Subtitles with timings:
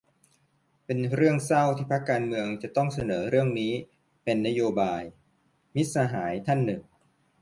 [0.85, 3.73] เป็นเรื่องเศร้าที่พรรคการเมืองจะต้องเสนอเรื่องนี้
[4.23, 5.01] เป็นนโยบาย-
[5.75, 6.81] มิตรสหายท่านหนึ่ง